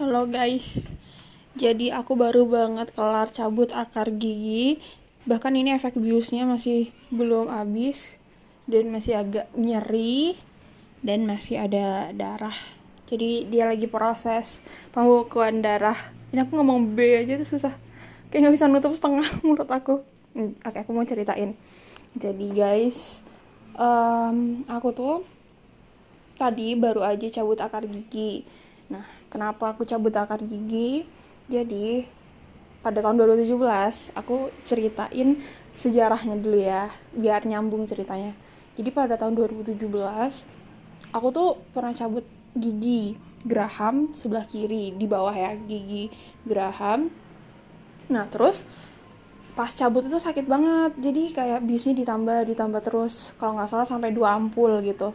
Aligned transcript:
Halo 0.00 0.24
guys, 0.24 0.88
jadi 1.60 1.92
aku 1.92 2.16
baru 2.16 2.48
banget 2.48 2.88
kelar 2.96 3.28
cabut 3.36 3.68
akar 3.68 4.08
gigi. 4.08 4.80
Bahkan 5.28 5.52
ini 5.52 5.76
efek 5.76 5.92
biusnya 6.00 6.48
masih 6.48 6.88
belum 7.12 7.52
habis 7.52 8.16
dan 8.64 8.88
masih 8.88 9.20
agak 9.20 9.52
nyeri 9.52 10.40
dan 11.04 11.28
masih 11.28 11.68
ada 11.68 12.16
darah. 12.16 12.56
Jadi 13.12 13.44
dia 13.52 13.68
lagi 13.68 13.84
proses 13.92 14.64
pembekuan 14.96 15.60
darah. 15.60 16.16
Ini 16.32 16.48
aku 16.48 16.56
ngomong 16.56 16.96
B 16.96 17.20
aja 17.20 17.36
tuh 17.36 17.60
susah. 17.60 17.76
Kayak 18.32 18.48
nggak 18.48 18.54
bisa 18.56 18.72
nutup 18.72 18.96
setengah 18.96 19.28
mulut 19.44 19.68
aku. 19.68 20.00
Hmm, 20.32 20.56
Oke, 20.64 20.80
aku 20.80 20.96
mau 20.96 21.04
ceritain. 21.04 21.52
Jadi 22.16 22.48
guys, 22.56 23.20
em, 23.76 24.64
aku 24.64 24.96
tuh 24.96 25.28
tadi 26.40 26.72
baru 26.72 27.04
aja 27.04 27.28
cabut 27.28 27.60
akar 27.60 27.84
gigi. 27.84 28.48
Nah, 28.90 29.06
kenapa 29.30 29.72
aku 29.72 29.86
cabut 29.86 30.12
akar 30.12 30.42
gigi? 30.42 31.06
Jadi, 31.46 32.04
pada 32.82 32.98
tahun 33.00 33.22
2017 33.22 34.12
aku 34.16 34.50
ceritain 34.66 35.38
sejarahnya 35.78 36.36
dulu 36.36 36.58
ya, 36.58 36.90
biar 37.14 37.46
nyambung 37.46 37.86
ceritanya. 37.86 38.34
Jadi 38.74 38.90
pada 38.90 39.14
tahun 39.14 39.36
2017 39.38 39.78
aku 41.10 41.26
tuh 41.30 41.58
pernah 41.74 41.92
cabut 41.92 42.24
gigi 42.56 43.14
geraham 43.44 44.12
sebelah 44.12 44.44
kiri 44.44 44.92
di 44.94 45.06
bawah 45.06 45.32
ya, 45.32 45.54
gigi 45.54 46.10
geraham. 46.44 47.08
Nah, 48.10 48.26
terus 48.26 48.66
pas 49.54 49.70
cabut 49.70 50.02
itu 50.02 50.18
sakit 50.18 50.44
banget. 50.44 50.92
Jadi 50.98 51.22
kayak 51.32 51.60
biusnya 51.62 51.94
ditambah 51.94 52.48
ditambah 52.50 52.80
terus. 52.82 53.32
Kalau 53.38 53.54
nggak 53.54 53.70
salah 53.70 53.86
sampai 53.86 54.10
dua 54.10 54.34
ampul 54.34 54.82
gitu 54.82 55.14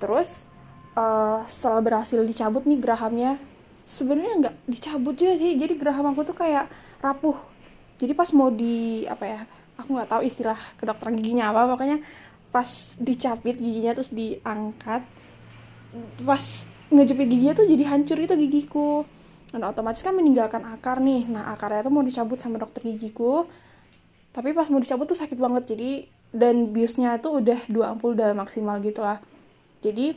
terus 0.00 0.48
eh, 0.96 1.38
setelah 1.50 1.80
berhasil 1.82 2.20
dicabut 2.22 2.64
nih 2.66 2.78
gerahamnya 2.80 3.38
sebenarnya 3.86 4.34
nggak 4.46 4.56
dicabut 4.70 5.14
juga 5.18 5.34
sih. 5.38 5.58
Jadi 5.58 5.74
geraham 5.76 6.10
aku 6.14 6.22
tuh 6.26 6.36
kayak 6.36 6.70
rapuh. 7.02 7.36
Jadi 8.00 8.12
pas 8.16 8.30
mau 8.32 8.48
di 8.48 9.04
apa 9.04 9.24
ya 9.26 9.40
aku 9.76 9.88
nggak 9.96 10.10
tahu 10.12 10.22
istilah 10.24 10.58
kedokteran 10.80 11.16
giginya 11.16 11.52
apa 11.52 11.68
pokoknya 11.76 11.98
pas 12.50 12.68
dicapit 13.00 13.56
giginya 13.56 13.96
terus 13.96 14.10
diangkat 14.12 15.02
pas 16.26 16.44
ngejepit 16.90 17.26
giginya 17.30 17.54
tuh 17.54 17.66
jadi 17.68 17.84
hancur 17.90 18.18
itu 18.20 18.34
gigiku. 18.36 18.90
Dan 19.50 19.66
otomatis 19.66 20.00
kan 20.06 20.14
meninggalkan 20.14 20.62
akar 20.62 21.02
nih. 21.02 21.26
Nah 21.26 21.50
akarnya 21.50 21.82
tuh 21.82 21.92
mau 21.92 22.06
dicabut 22.06 22.38
sama 22.38 22.56
dokter 22.62 22.86
gigiku. 22.86 23.50
Tapi 24.30 24.54
pas 24.54 24.70
mau 24.70 24.78
dicabut 24.78 25.10
tuh 25.10 25.18
sakit 25.18 25.34
banget. 25.34 25.74
Jadi 25.74 26.20
dan 26.30 26.70
biusnya 26.70 27.18
tuh 27.18 27.42
udah 27.42 27.58
dua 27.66 27.94
ampul 27.94 28.14
udah 28.14 28.30
maksimal 28.38 28.78
gitu 28.78 29.02
lah 29.02 29.18
jadi 29.82 30.14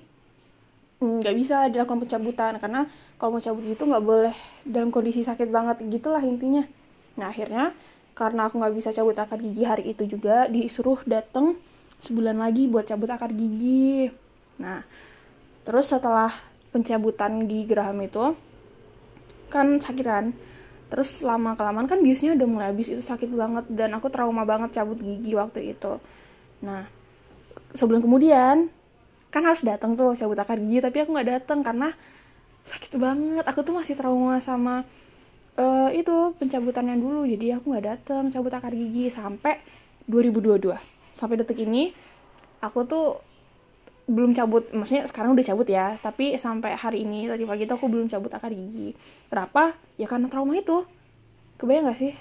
nggak 1.03 1.35
bisa 1.35 1.67
dilakukan 1.67 2.07
pencabutan 2.07 2.55
karena 2.57 2.87
kalau 3.19 3.37
mau 3.37 3.43
cabut 3.43 3.63
gitu 3.67 3.83
nggak 3.87 4.03
boleh 4.03 4.35
dalam 4.63 4.89
kondisi 4.89 5.23
sakit 5.23 5.47
banget 5.51 5.83
gitulah 5.87 6.23
intinya. 6.23 6.63
Nah 7.19 7.29
akhirnya 7.29 7.75
karena 8.13 8.47
aku 8.47 8.61
nggak 8.61 8.73
bisa 8.77 8.89
cabut 8.93 9.17
akar 9.17 9.41
gigi 9.41 9.63
hari 9.65 9.91
itu 9.91 10.05
juga 10.05 10.45
disuruh 10.47 11.01
dateng 11.03 11.57
sebulan 12.03 12.37
lagi 12.37 12.69
buat 12.69 12.85
cabut 12.87 13.09
akar 13.09 13.33
gigi. 13.33 14.09
Nah 14.59 14.85
terus 15.63 15.91
setelah 15.91 16.31
pencabutan 16.73 17.45
gigi 17.45 17.69
geraham 17.69 18.01
itu 18.01 18.33
kan 19.53 19.77
sakit 19.77 20.05
kan? 20.05 20.25
Terus 20.93 21.25
lama 21.25 21.57
kelamaan 21.57 21.89
kan 21.89 22.01
biusnya 22.05 22.37
udah 22.37 22.47
mulai 22.49 22.67
habis 22.69 22.89
itu 22.89 23.01
sakit 23.01 23.29
banget 23.33 23.65
dan 23.73 23.97
aku 23.97 24.13
trauma 24.13 24.45
banget 24.45 24.77
cabut 24.77 25.01
gigi 25.01 25.33
waktu 25.33 25.73
itu. 25.73 25.97
Nah 26.61 26.85
sebelum 27.73 28.05
kemudian 28.05 28.69
kan 29.33 29.41
harus 29.41 29.65
datang 29.65 29.97
tuh 29.97 30.13
cabut 30.13 30.37
akar 30.37 30.61
gigi 30.61 30.77
tapi 30.77 31.01
aku 31.01 31.09
nggak 31.17 31.29
datang 31.41 31.65
karena 31.65 31.89
sakit 32.69 33.01
banget. 33.01 33.43
Aku 33.49 33.65
tuh 33.65 33.73
masih 33.73 33.97
trauma 33.97 34.37
sama 34.37 34.85
eh, 35.57 35.89
itu 35.97 36.37
pencabutan 36.37 36.85
yang 36.85 37.01
dulu. 37.01 37.25
Jadi 37.25 37.57
aku 37.57 37.73
nggak 37.73 37.85
datang 37.89 38.29
cabut 38.29 38.53
akar 38.53 38.77
gigi 38.77 39.09
sampai 39.09 39.57
2022 40.05 40.77
sampai 41.13 41.35
detik 41.39 41.61
ini 41.63 41.93
aku 42.61 42.85
tuh 42.85 43.25
belum 44.05 44.37
cabut. 44.37 44.69
Maksudnya 44.69 45.09
sekarang 45.09 45.33
udah 45.33 45.45
cabut 45.49 45.65
ya 45.65 45.97
tapi 45.97 46.37
sampai 46.37 46.77
hari 46.77 47.01
ini 47.01 47.25
tadi 47.25 47.41
pagi 47.49 47.65
tuh 47.65 47.81
aku 47.81 47.89
belum 47.89 48.05
cabut 48.11 48.29
akar 48.29 48.53
gigi 48.53 48.93
kenapa? 49.33 49.73
Ya 49.97 50.05
karena 50.05 50.29
trauma 50.29 50.53
itu. 50.53 50.85
Kebayang 51.57 51.89
gak 51.89 51.99
sih? 52.01 52.13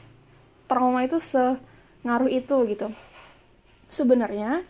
Trauma 0.71 1.03
itu 1.05 1.19
sengaruh 1.19 2.31
itu 2.31 2.57
gitu. 2.71 2.89
Sebenarnya 3.91 4.63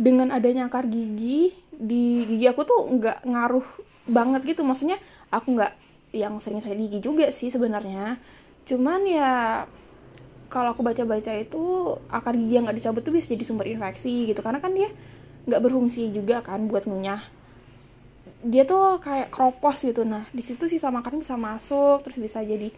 dengan 0.00 0.32
adanya 0.32 0.68
akar 0.68 0.88
gigi 0.88 1.56
di 1.80 2.28
gigi 2.28 2.44
aku 2.44 2.60
tuh 2.68 2.80
nggak 2.84 3.24
ngaruh 3.24 3.64
banget 4.04 4.44
gitu. 4.44 4.60
Maksudnya 4.60 5.00
aku 5.32 5.56
nggak 5.56 5.72
yang 6.12 6.36
sering 6.42 6.60
sakit 6.60 6.76
gigi 6.76 6.98
juga 7.00 7.32
sih 7.32 7.48
sebenarnya. 7.48 8.20
Cuman 8.68 9.00
ya 9.08 9.64
kalau 10.50 10.74
aku 10.74 10.82
baca-baca 10.84 11.32
itu 11.32 11.96
akar 12.12 12.36
gigi 12.36 12.60
yang 12.60 12.68
nggak 12.68 12.78
dicabut 12.78 13.02
tuh 13.06 13.14
bisa 13.14 13.32
jadi 13.32 13.44
sumber 13.48 13.66
infeksi 13.70 14.28
gitu. 14.28 14.44
Karena 14.44 14.60
kan 14.60 14.76
dia 14.76 14.92
nggak 15.48 15.60
berfungsi 15.64 16.12
juga 16.12 16.44
kan 16.44 16.68
buat 16.68 16.84
ngunyah. 16.84 17.24
Dia 18.44 18.68
tuh 18.68 19.00
kayak 19.00 19.32
kropos 19.32 19.80
gitu. 19.80 20.04
Nah 20.04 20.28
di 20.36 20.44
situ 20.44 20.68
sisa 20.68 20.92
makanan 20.92 21.24
bisa 21.24 21.40
masuk 21.40 22.04
terus 22.04 22.20
bisa 22.20 22.44
jadi 22.44 22.68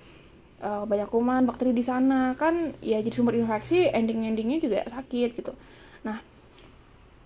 eh, 0.62 0.84
banyak 0.86 1.10
kuman 1.10 1.42
bakteri 1.48 1.74
di 1.74 1.82
sana. 1.82 2.38
Kan 2.38 2.78
ya 2.78 3.02
jadi 3.02 3.14
sumber 3.18 3.34
infeksi 3.34 3.91
ending 3.91 4.30
endingnya 4.30 4.58
juga 4.62 4.78
sakit 4.86 5.30
gitu. 5.34 5.52
Nah 6.06 6.31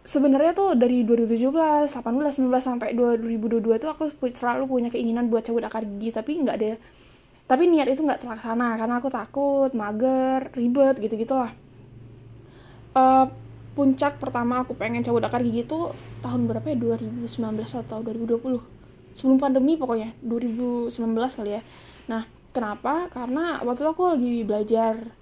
sebenarnya 0.06 0.54
tuh 0.54 0.78
dari 0.78 1.02
2017, 1.02 1.90
18, 1.90 2.38
19 2.38 2.62
sampai 2.62 2.94
2022 2.94 3.82
tuh 3.82 3.90
aku 3.90 4.14
selalu 4.30 4.70
punya 4.70 4.88
keinginan 4.88 5.26
buat 5.26 5.42
cabut 5.42 5.66
akar 5.66 5.82
gigi 5.82 6.14
tapi 6.14 6.38
nggak 6.38 6.56
ada 6.62 6.78
tapi 7.50 7.66
niat 7.66 7.90
itu 7.90 8.06
nggak 8.06 8.22
terlaksana 8.22 8.78
karena 8.78 8.94
aku 9.02 9.08
takut 9.10 9.70
mager 9.74 10.50
ribet 10.54 10.98
gitu 11.02 11.14
gitulah 11.18 11.50
Eh, 12.96 13.26
puncak 13.76 14.16
pertama 14.16 14.64
aku 14.64 14.72
pengen 14.72 15.04
cabut 15.04 15.20
akar 15.20 15.44
gigi 15.44 15.68
tuh 15.68 15.92
tahun 16.24 16.48
berapa 16.48 16.64
ya? 16.72 16.96
2019 16.96 17.28
atau 17.84 18.00
2020 18.00 18.64
sebelum 19.12 19.36
pandemi 19.36 19.76
pokoknya 19.76 20.16
2019 20.24 20.88
kali 21.12 21.60
ya. 21.60 21.62
Nah 22.08 22.24
kenapa? 22.56 23.12
Karena 23.12 23.60
waktu 23.60 23.84
itu 23.84 23.90
aku 23.92 24.04
lagi 24.16 24.34
belajar 24.48 25.12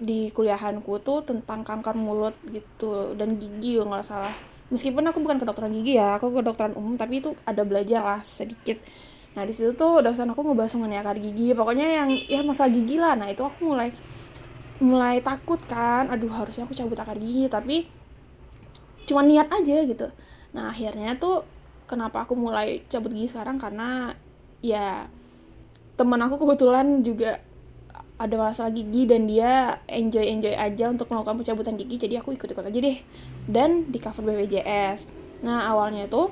di 0.00 0.32
kuliahanku 0.32 1.04
tuh 1.04 1.20
tentang 1.20 1.60
kanker 1.60 1.92
mulut 1.92 2.32
gitu 2.48 3.12
dan 3.14 3.36
gigi 3.36 3.76
nggak 3.76 4.00
salah. 4.00 4.32
Meskipun 4.72 5.04
aku 5.04 5.20
bukan 5.20 5.36
kedokteran 5.36 5.76
gigi 5.76 6.00
ya 6.00 6.16
aku 6.16 6.32
kedokteran 6.32 6.72
umum 6.72 6.96
tapi 6.96 7.20
itu 7.20 7.36
ada 7.44 7.60
belajar 7.62 8.00
lah 8.00 8.20
sedikit. 8.24 8.80
Nah 9.36 9.44
di 9.44 9.52
situ 9.52 9.76
tuh 9.76 10.00
dosen 10.00 10.32
aku 10.32 10.40
ngebahas 10.40 10.72
mengenai 10.80 11.04
akar 11.04 11.20
gigi. 11.20 11.52
Pokoknya 11.52 11.86
yang 12.02 12.08
ya 12.10 12.40
masalah 12.40 12.72
gigi 12.72 12.96
lah. 12.96 13.12
Nah 13.14 13.28
itu 13.28 13.44
aku 13.44 13.76
mulai 13.76 13.92
mulai 14.80 15.20
takut 15.20 15.60
kan 15.68 16.08
aduh 16.08 16.32
harusnya 16.32 16.64
aku 16.64 16.72
cabut 16.72 16.96
akar 16.96 17.20
gigi 17.20 17.52
tapi 17.52 17.84
cuma 19.04 19.20
niat 19.20 19.52
aja 19.52 19.84
gitu. 19.84 20.08
Nah 20.56 20.72
akhirnya 20.72 21.20
tuh 21.20 21.44
kenapa 21.84 22.24
aku 22.24 22.32
mulai 22.32 22.80
cabut 22.88 23.12
gigi 23.12 23.36
sekarang? 23.36 23.60
Karena 23.60 24.16
ya 24.64 25.12
teman 26.00 26.24
aku 26.24 26.40
kebetulan 26.40 27.04
juga 27.04 27.44
ada 28.20 28.36
masalah 28.36 28.68
gigi 28.68 29.08
dan 29.08 29.24
dia 29.24 29.80
enjoy 29.88 30.20
enjoy 30.20 30.52
aja 30.52 30.92
untuk 30.92 31.08
melakukan 31.08 31.40
pencabutan 31.40 31.80
gigi 31.80 31.96
jadi 31.96 32.20
aku 32.20 32.36
ikut 32.36 32.52
ikut 32.52 32.64
aja 32.68 32.78
deh. 32.78 32.98
Dan 33.48 33.88
di 33.88 33.96
cover 33.96 34.20
BPJS 34.28 35.08
nah 35.40 35.72
awalnya 35.72 36.04
itu 36.04 36.28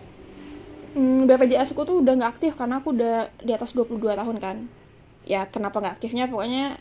hmm, 0.92 1.24
BPJS 1.24 1.72
aku 1.72 1.88
tuh 1.88 2.04
udah 2.04 2.12
nggak 2.12 2.32
aktif 2.36 2.52
karena 2.60 2.84
aku 2.84 2.92
udah 2.92 3.32
di 3.40 3.52
atas 3.56 3.72
22 3.72 3.96
tahun 4.04 4.36
kan. 4.36 4.56
Ya 5.24 5.48
kenapa 5.48 5.80
nggak 5.80 5.94
aktifnya? 5.96 6.28
Pokoknya 6.28 6.76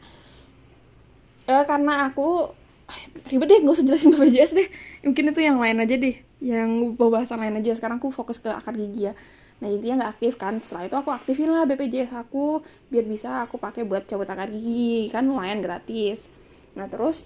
eh, 1.48 1.64
karena 1.64 2.12
aku 2.12 2.52
ah, 2.92 3.00
ribet 3.32 3.48
deh 3.48 3.60
nggak 3.64 3.76
usah 3.80 3.86
jelasin 3.88 4.12
BPJS 4.12 4.52
deh. 4.60 4.68
Mungkin 5.08 5.32
itu 5.32 5.40
yang 5.40 5.58
lain 5.64 5.80
aja 5.80 5.96
deh 5.96 6.16
yang 6.44 7.00
pembahasan 7.00 7.40
lain 7.40 7.64
aja. 7.64 7.80
Sekarang 7.80 8.04
aku 8.04 8.12
fokus 8.12 8.44
ke 8.44 8.52
akar 8.52 8.76
gigi 8.76 9.08
ya 9.08 9.16
nah 9.58 9.68
intinya 9.70 10.06
nggak 10.06 10.12
aktif 10.18 10.34
kan. 10.38 10.62
Setelah 10.62 10.86
itu 10.86 10.96
aku 10.98 11.10
aktifin 11.10 11.50
lah 11.50 11.66
BPJS 11.66 12.14
aku 12.14 12.62
biar 12.94 13.06
bisa 13.10 13.46
aku 13.46 13.58
pakai 13.58 13.84
buat 13.84 14.06
cabut 14.06 14.30
akar 14.30 14.54
gigi. 14.54 15.10
Kan 15.10 15.30
lumayan 15.30 15.60
gratis. 15.66 16.30
Nah 16.78 16.86
terus 16.86 17.26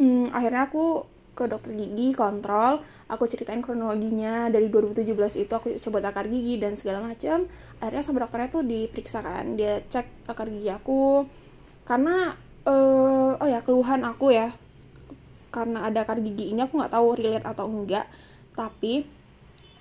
hmm, 0.00 0.32
akhirnya 0.32 0.68
aku 0.68 1.04
ke 1.34 1.44
dokter 1.50 1.74
gigi 1.74 2.14
kontrol. 2.16 2.80
Aku 3.10 3.28
ceritain 3.28 3.60
kronologinya. 3.60 4.48
Dari 4.48 4.70
2017 4.72 5.44
itu 5.44 5.52
aku 5.52 5.76
coba 5.82 5.98
akar 6.08 6.30
gigi 6.30 6.56
dan 6.56 6.78
segala 6.78 7.04
macam 7.04 7.44
akhirnya 7.82 8.02
sama 8.06 8.24
dokternya 8.24 8.48
tuh 8.48 8.62
diperiksa 8.64 9.20
kan. 9.20 9.58
Dia 9.58 9.84
cek 9.84 10.30
akar 10.30 10.48
gigi 10.48 10.70
aku. 10.72 11.28
Karena 11.84 12.32
eh 12.64 13.32
oh 13.36 13.48
ya 13.48 13.60
keluhan 13.60 14.00
aku 14.08 14.32
ya. 14.32 14.56
Karena 15.52 15.86
ada 15.86 16.08
akar 16.08 16.24
gigi 16.24 16.56
ini 16.56 16.64
aku 16.64 16.80
nggak 16.80 16.94
tahu 16.94 17.20
relate 17.20 17.44
atau 17.44 17.68
enggak. 17.68 18.08
Tapi 18.54 19.13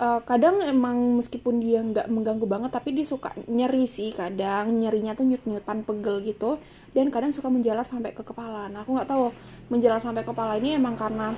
eh, 0.03 0.19
kadang 0.27 0.59
emang 0.59 1.17
meskipun 1.19 1.63
dia 1.63 1.79
nggak 1.79 2.11
mengganggu 2.11 2.43
banget 2.43 2.71
tapi 2.75 2.91
dia 2.91 3.07
suka 3.07 3.31
nyeri 3.47 3.87
sih 3.87 4.11
kadang. 4.11 4.75
Nyerinya 4.75 5.15
tuh 5.15 5.25
nyut-nyutan 5.27 5.87
pegel 5.87 6.19
gitu. 6.27 6.59
Dan 6.91 7.09
kadang 7.09 7.31
suka 7.31 7.47
menjalar 7.47 7.87
sampai 7.87 8.11
ke 8.11 8.21
kepala. 8.21 8.67
Nah 8.67 8.83
aku 8.83 8.91
nggak 8.99 9.09
tahu 9.09 9.31
menjalar 9.71 10.03
sampai 10.03 10.23
kepala 10.27 10.59
ini 10.59 10.75
emang 10.75 10.99
karena 10.99 11.31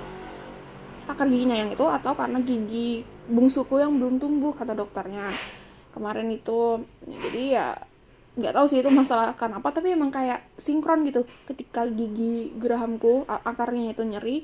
akar 1.06 1.30
giginya 1.30 1.54
yang 1.54 1.70
itu 1.70 1.86
atau 1.86 2.18
karena 2.18 2.42
gigi 2.42 3.06
bungsuku 3.30 3.78
yang 3.78 3.94
belum 3.94 4.18
tumbuh 4.18 4.52
kata 4.52 4.74
dokternya. 4.74 5.30
Kemarin 5.94 6.28
itu 6.34 6.82
jadi 7.06 7.42
ya 7.46 7.68
nggak 8.36 8.52
tahu 8.52 8.66
sih 8.68 8.84
itu 8.84 8.90
masalah 8.92 9.32
karena 9.32 9.64
apa 9.64 9.72
tapi 9.72 9.96
emang 9.96 10.10
kayak 10.12 10.44
sinkron 10.60 11.06
gitu. 11.08 11.24
Ketika 11.48 11.88
gigi 11.88 12.52
gerahamku 12.58 13.24
akarnya 13.24 13.96
itu 13.96 14.02
nyeri 14.04 14.36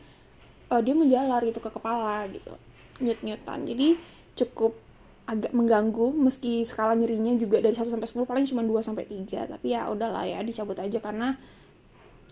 uh, 0.73 0.81
dia 0.81 0.95
menjalar 0.97 1.45
gitu 1.45 1.61
ke 1.61 1.69
kepala 1.69 2.25
gitu 2.33 2.57
nyut-nyutan. 3.03 3.67
Jadi 3.67 3.99
cukup 4.39 4.79
agak 5.23 5.55
mengganggu 5.55 6.11
meski 6.15 6.67
skala 6.67 6.99
nyerinya 6.99 7.35
juga 7.39 7.63
dari 7.63 7.75
1 7.75 7.87
sampai 7.87 8.09
10 8.11 8.27
paling 8.27 8.47
cuma 8.49 8.63
2 8.67 8.83
sampai 8.83 9.07
3 9.07 9.55
tapi 9.55 9.71
ya 9.71 9.87
udahlah 9.87 10.27
ya 10.27 10.43
dicabut 10.43 10.75
aja 10.83 10.99
karena 10.99 11.39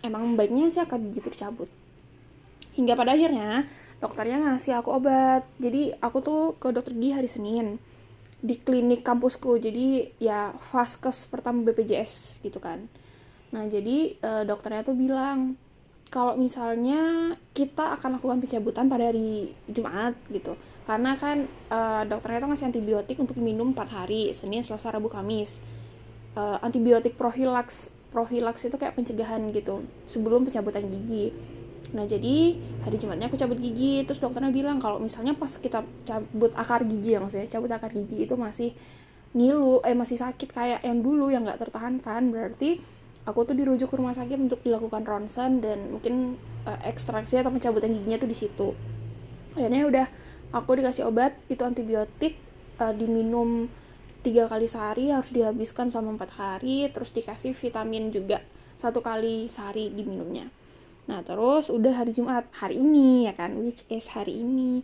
emang 0.03 0.35
baiknya 0.35 0.67
sih 0.67 0.83
akar 0.83 0.99
gigi 0.99 1.23
itu 1.23 1.29
dicabut. 1.31 1.69
Hingga 2.75 2.93
pada 2.95 3.15
akhirnya 3.15 3.67
dokternya 4.03 4.37
ngasih 4.43 4.81
aku 4.81 4.89
obat. 4.91 5.45
Jadi 5.61 5.95
aku 6.01 6.17
tuh 6.19 6.41
ke 6.57 6.73
dokter 6.73 6.91
gigi 6.97 7.11
hari 7.15 7.29
Senin 7.29 7.79
di 8.41 8.57
klinik 8.57 9.05
kampusku. 9.05 9.61
Jadi 9.61 10.17
ya 10.17 10.51
vaskes 10.73 11.29
pertama 11.29 11.61
BPJS 11.63 12.43
gitu 12.43 12.57
kan. 12.57 12.89
Nah 13.53 13.67
jadi 13.67 14.17
e, 14.17 14.31
dokternya 14.47 14.81
tuh 14.83 14.97
bilang 14.97 15.55
kalau 16.11 16.35
misalnya 16.35 17.33
kita 17.55 17.95
akan 17.95 18.19
lakukan 18.19 18.43
pencabutan 18.43 18.91
pada 18.91 19.09
hari 19.09 19.55
Jumat 19.71 20.11
gitu. 20.27 20.59
Karena 20.83 21.15
kan 21.15 21.47
e, 21.47 21.79
dokternya 22.11 22.43
tuh 22.43 22.49
ngasih 22.51 22.67
antibiotik 22.67 23.15
untuk 23.15 23.39
minum 23.39 23.71
4 23.71 23.87
hari 23.87 24.35
Senin 24.35 24.59
Selasa 24.59 24.91
Rabu 24.91 25.07
Kamis. 25.07 25.63
E, 26.35 26.41
antibiotik 26.59 27.15
profilaks 27.15 27.95
profilaks 28.11 28.67
itu 28.67 28.75
kayak 28.75 28.99
pencegahan 28.99 29.39
gitu 29.55 29.87
sebelum 30.03 30.43
pencabutan 30.43 30.83
gigi. 30.91 31.31
Nah 31.95 32.03
jadi 32.03 32.59
hari 32.83 32.99
Jumatnya 32.99 33.31
aku 33.31 33.39
cabut 33.39 33.55
gigi 33.55 34.03
terus 34.03 34.19
dokternya 34.19 34.51
bilang 34.51 34.83
kalau 34.83 34.99
misalnya 34.99 35.31
pas 35.31 35.55
kita 35.55 35.87
cabut 36.03 36.51
akar 36.59 36.83
gigi 36.83 37.15
ya 37.15 37.23
maksudnya 37.23 37.47
cabut 37.47 37.71
akar 37.71 37.95
gigi 37.95 38.27
itu 38.27 38.35
masih 38.35 38.75
ngilu 39.31 39.79
eh 39.87 39.95
masih 39.95 40.19
sakit 40.19 40.51
kayak 40.51 40.79
yang 40.83 40.99
dulu 40.99 41.31
yang 41.31 41.47
nggak 41.47 41.59
tertahankan 41.63 42.35
berarti 42.35 42.83
aku 43.25 43.45
tuh 43.45 43.53
dirujuk 43.53 43.89
ke 43.91 43.95
rumah 43.97 44.17
sakit 44.17 44.37
untuk 44.37 44.59
dilakukan 44.65 45.05
ronsen 45.05 45.61
dan 45.61 45.93
mungkin 45.93 46.41
uh, 46.65 46.79
ekstraksi 46.85 47.37
atau 47.37 47.53
pencabutan 47.53 47.93
giginya 47.93 48.17
tuh 48.17 48.29
di 48.29 48.37
situ. 48.37 48.67
Akhirnya 49.53 49.85
udah 49.85 50.07
aku 50.55 50.81
dikasih 50.81 51.05
obat 51.05 51.37
itu 51.47 51.61
antibiotik 51.61 52.39
uh, 52.81 52.93
diminum 52.95 53.69
tiga 54.21 54.45
kali 54.45 54.69
sehari 54.69 55.09
harus 55.09 55.33
dihabiskan 55.33 55.89
selama 55.89 56.17
empat 56.17 56.31
hari 56.37 56.85
terus 56.93 57.09
dikasih 57.13 57.57
vitamin 57.57 58.13
juga 58.13 58.41
satu 58.77 59.01
kali 59.01 59.49
sehari 59.49 59.93
diminumnya. 59.93 60.49
Nah 61.09 61.21
terus 61.25 61.69
udah 61.69 62.01
hari 62.01 62.13
Jumat 62.13 62.49
hari 62.57 62.81
ini 62.81 63.29
ya 63.29 63.33
kan, 63.37 63.57
which 63.61 63.85
is 63.89 64.09
hari 64.13 64.41
ini. 64.41 64.81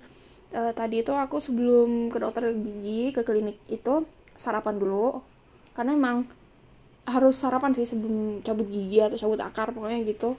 Uh, 0.54 0.72
tadi 0.72 1.04
itu 1.04 1.12
aku 1.12 1.42
sebelum 1.44 2.08
ke 2.14 2.18
dokter 2.22 2.54
gigi 2.54 3.12
ke 3.14 3.22
klinik 3.26 3.58
itu 3.70 4.06
sarapan 4.38 4.78
dulu. 4.78 5.22
Karena 5.74 5.94
emang 5.94 6.26
harus 7.08 7.40
sarapan 7.40 7.72
sih 7.72 7.88
sebelum 7.88 8.44
cabut 8.44 8.68
gigi 8.68 9.00
atau 9.00 9.16
cabut 9.16 9.40
akar 9.40 9.72
pokoknya 9.72 10.04
gitu. 10.04 10.36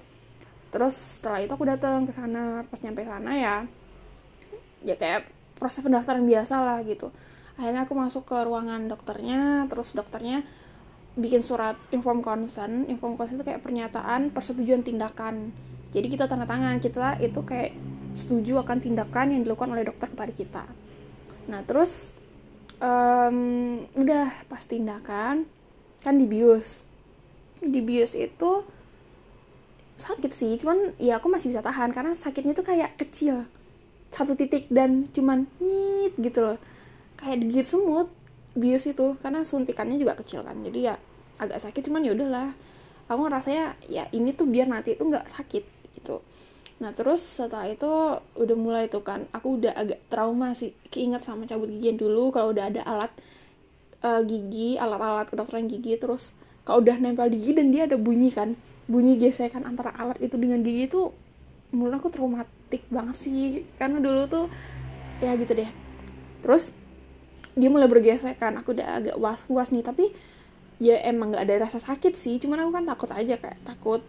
Terus 0.69 1.19
setelah 1.19 1.41
itu 1.41 1.53
aku 1.57 1.65
datang 1.65 2.05
ke 2.05 2.13
sana 2.13 2.63
pas 2.69 2.79
nyampe 2.85 3.03
sana 3.09 3.33
ya 3.33 3.57
ya 4.85 4.95
kayak 4.95 5.33
proses 5.57 5.81
pendaftaran 5.81 6.23
biasa 6.29 6.61
lah 6.61 6.79
gitu. 6.85 7.09
Akhirnya 7.59 7.89
aku 7.89 7.97
masuk 7.97 8.29
ke 8.29 8.37
ruangan 8.47 8.87
dokternya, 8.87 9.67
terus 9.67 9.91
dokternya 9.91 10.47
bikin 11.19 11.43
surat 11.43 11.75
inform 11.91 12.23
consent 12.23 12.87
inform 12.87 13.19
consent 13.19 13.43
itu 13.43 13.47
kayak 13.51 13.67
pernyataan 13.67 14.31
persetujuan 14.31 14.87
tindakan 14.87 15.51
jadi 15.91 16.07
kita 16.07 16.25
tanda 16.31 16.47
tangan 16.47 16.79
kita 16.79 17.19
itu 17.19 17.43
kayak 17.43 17.75
setuju 18.15 18.63
akan 18.63 18.79
tindakan 18.79 19.35
yang 19.35 19.43
dilakukan 19.43 19.75
oleh 19.75 19.83
dokter 19.83 20.07
kepada 20.15 20.31
kita 20.31 20.65
nah 21.51 21.61
terus 21.67 22.15
um, 22.79 23.83
udah 23.99 24.31
pas 24.47 24.63
tindakan 24.63 25.51
kan 26.09 26.17
dibius 26.17 26.81
dibius 27.61 28.17
itu 28.17 28.65
sakit 29.99 30.31
sih 30.31 30.55
cuman 30.63 30.95
ya 30.97 31.19
aku 31.19 31.27
masih 31.27 31.51
bisa 31.51 31.61
tahan 31.61 31.91
karena 31.91 32.15
sakitnya 32.15 32.55
tuh 32.55 32.65
kayak 32.65 32.95
kecil. 32.97 33.45
Satu 34.09 34.33
titik 34.39 34.71
dan 34.73 35.05
cuman 35.13 35.45
nyit 35.61 36.17
gitu 36.17 36.41
loh. 36.41 36.59
Kayak 37.19 37.45
digigit 37.45 37.67
semut 37.67 38.09
bius 38.55 38.87
itu 38.89 39.19
karena 39.21 39.43
suntikannya 39.45 40.01
juga 40.01 40.17
kecil 40.19 40.43
kan 40.43 40.57
jadi 40.65 40.95
ya 40.95 40.97
agak 41.43 41.59
sakit 41.61 41.91
cuman 41.91 42.07
ya 42.07 42.15
udahlah. 42.15 42.55
Aku 43.11 43.21
ngerasanya 43.27 43.75
ya 43.91 44.07
ini 44.15 44.33
tuh 44.33 44.47
biar 44.47 44.71
nanti 44.71 44.95
itu 44.95 45.03
nggak 45.03 45.27
sakit 45.29 45.65
gitu. 45.99 46.23
Nah 46.79 46.95
terus 46.95 47.21
setelah 47.21 47.67
itu 47.67 47.91
udah 48.39 48.57
mulai 48.57 48.87
tuh 48.87 49.03
kan 49.03 49.27
aku 49.35 49.59
udah 49.59 49.75
agak 49.75 49.99
trauma 50.07 50.55
sih 50.55 50.79
keinget 50.95 51.27
sama 51.27 51.43
cabut 51.43 51.67
gigi 51.67 51.99
dulu 51.99 52.31
kalau 52.31 52.55
udah 52.55 52.71
ada 52.71 52.87
alat 52.87 53.11
uh, 54.03 54.23
gigi 54.23 54.79
alat-alat 54.79 55.31
kedokteran 55.31 55.67
gigi 55.67 55.99
terus 55.99 56.37
kalau 56.63 56.85
udah 56.85 57.01
nempel 57.01 57.33
gigi 57.33 57.57
dan 57.57 57.73
dia 57.73 57.89
ada 57.89 57.97
bunyi 57.97 58.29
kan 58.29 58.53
bunyi 58.89 59.17
gesekan 59.21 59.65
antara 59.65 59.93
alat 59.97 60.21
itu 60.21 60.37
dengan 60.37 60.61
gigi 60.61 60.89
itu 60.89 61.13
menurut 61.73 62.01
aku 62.01 62.09
traumatik 62.09 62.83
banget 62.89 63.17
sih 63.21 63.65
karena 63.77 64.01
dulu 64.01 64.25
tuh 64.29 64.47
ya 65.21 65.37
gitu 65.37 65.53
deh. 65.53 65.71
Terus 66.41 66.73
dia 67.59 67.69
mulai 67.69 67.91
bergesekan 67.91 68.61
aku 68.63 68.73
udah 68.77 69.03
agak 69.03 69.17
was-was 69.19 69.75
nih 69.75 69.85
tapi 69.85 70.15
ya 70.79 70.95
emang 71.05 71.35
nggak 71.35 71.45
ada 71.45 71.55
rasa 71.67 71.83
sakit 71.83 72.15
sih 72.15 72.39
cuman 72.39 72.63
aku 72.63 72.71
kan 72.71 72.85
takut 72.87 73.11
aja 73.11 73.35
kayak 73.35 73.59
takut 73.67 74.01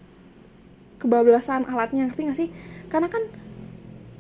kebablasan 0.99 1.65
alatnya 1.65 2.11
ngerti 2.11 2.21
gak 2.27 2.37
sih? 2.37 2.49
Karena 2.91 3.07
kan 3.07 3.23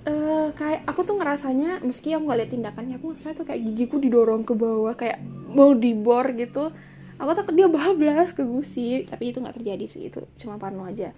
uh, 0.05 0.47
kayak 0.55 0.85
aku 0.87 1.03
tuh 1.03 1.15
ngerasanya 1.19 1.83
meski 1.83 2.15
aku 2.15 2.23
nggak 2.29 2.39
lihat 2.39 2.51
tindakannya 2.51 2.95
aku 3.01 3.15
ngerasa 3.15 3.35
tuh 3.35 3.45
kayak 3.47 3.61
gigiku 3.67 3.99
didorong 3.99 4.47
ke 4.47 4.53
bawah 4.55 4.95
kayak 4.95 5.19
mau 5.51 5.73
dibor 5.75 6.31
gitu. 6.37 6.71
Aku 7.19 7.35
takut 7.35 7.51
dia 7.51 7.67
bablas 7.67 8.31
ke 8.31 8.47
gusi 8.47 9.03
tapi 9.03 9.35
itu 9.35 9.43
nggak 9.43 9.59
terjadi 9.59 9.85
sih 9.89 10.07
itu 10.07 10.23
cuma 10.39 10.55
parno 10.55 10.87
aja. 10.87 11.11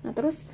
Nah 0.00 0.16
terus 0.16 0.48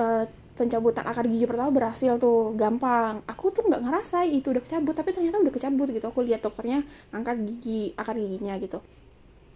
uh, 0.00 0.24
pencabutan 0.56 1.04
akar 1.04 1.28
gigi 1.28 1.44
pertama 1.44 1.68
berhasil 1.68 2.16
tuh 2.16 2.56
gampang. 2.56 3.20
Aku 3.28 3.52
tuh 3.52 3.68
nggak 3.68 3.84
ngerasa 3.84 4.24
itu 4.24 4.52
udah 4.52 4.62
kecabut 4.64 4.96
tapi 4.96 5.12
ternyata 5.12 5.36
udah 5.40 5.52
kecabut 5.52 5.88
gitu. 5.92 6.08
Aku 6.08 6.24
lihat 6.24 6.40
dokternya 6.40 6.84
angkat 7.12 7.36
gigi 7.44 7.92
akar 8.00 8.16
giginya 8.16 8.56
gitu. 8.56 8.80